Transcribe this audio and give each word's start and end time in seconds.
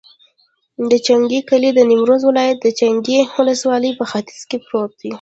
د 0.89 0.91
چنګای 1.05 1.41
کلی 1.49 1.69
د 1.73 1.79
نیمروز 1.89 2.21
ولایت، 2.29 2.59
چنګای 2.79 3.21
ولسوالي 3.37 3.91
په 3.99 4.05
ختیځ 4.11 4.41
کې 4.49 4.57
پروت 4.65 4.91
دی. 4.99 5.09